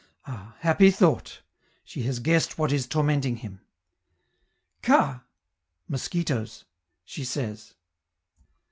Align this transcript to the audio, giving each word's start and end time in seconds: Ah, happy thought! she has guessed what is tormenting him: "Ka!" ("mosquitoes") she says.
Ah, 0.25 0.55
happy 0.61 0.89
thought! 0.89 1.43
she 1.83 2.01
has 2.01 2.17
guessed 2.17 2.57
what 2.57 2.71
is 2.71 2.87
tormenting 2.87 3.35
him: 3.35 3.61
"Ka!" 4.81 5.25
("mosquitoes") 5.87 6.65
she 7.05 7.23
says. 7.23 7.75